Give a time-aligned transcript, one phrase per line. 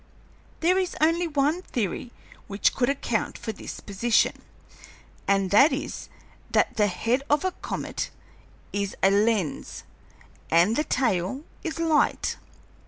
[0.61, 2.11] There is only one theory
[2.47, 4.41] which could account for this position,
[5.27, 6.09] and that is
[6.49, 8.09] that the head of a comet
[8.73, 9.83] is a lens
[10.49, 12.37] and the tail is light.